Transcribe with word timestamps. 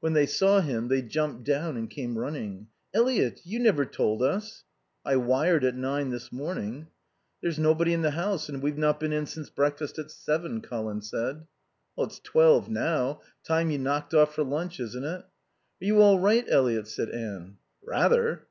When 0.00 0.14
they 0.14 0.24
saw 0.24 0.60
him 0.62 0.88
they 0.88 1.02
jumped 1.02 1.44
down 1.44 1.76
and 1.76 1.90
came 1.90 2.16
running. 2.16 2.68
"Eliot, 2.94 3.42
you 3.44 3.58
never 3.60 3.84
told 3.84 4.22
us." 4.22 4.64
"I 5.04 5.16
wired 5.16 5.62
at 5.62 5.76
nine 5.76 6.08
this 6.08 6.32
morning." 6.32 6.86
"There's 7.42 7.58
nobody 7.58 7.92
in 7.92 8.00
the 8.00 8.12
house 8.12 8.48
and 8.48 8.62
we've 8.62 8.78
not 8.78 8.98
been 8.98 9.12
in 9.12 9.26
since 9.26 9.50
breakfast 9.50 9.98
at 9.98 10.10
seven," 10.10 10.62
Colin 10.62 11.02
said. 11.02 11.46
"It's 11.98 12.18
twelve 12.20 12.70
now. 12.70 13.20
Time 13.44 13.70
you 13.70 13.76
knocked 13.76 14.14
off 14.14 14.34
for 14.34 14.42
lunch, 14.42 14.80
isn't 14.80 15.04
it?" 15.04 15.20
"Are 15.26 15.26
you 15.84 16.00
all 16.00 16.18
right, 16.18 16.46
Eliot?" 16.48 16.88
said 16.88 17.10
Anne. 17.10 17.58
"Rather." 17.84 18.46